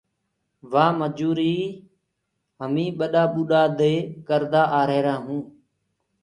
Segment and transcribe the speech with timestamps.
[0.71, 1.79] وآ مجوٚريٚ
[2.59, 3.93] همي ٻڏآ ٻوڏآ دي
[4.27, 5.47] ڪردآ آريهرآ هونٚ۔